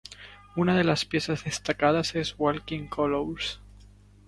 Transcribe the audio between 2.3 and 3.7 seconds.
Walking Colours.